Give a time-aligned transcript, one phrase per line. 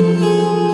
[0.00, 0.67] Música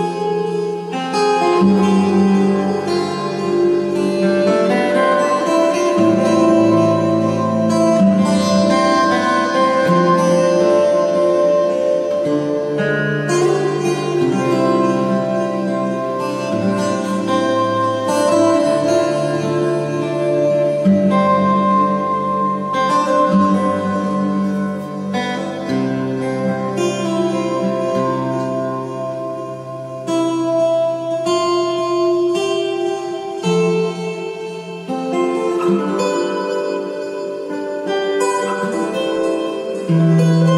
[39.89, 40.54] Música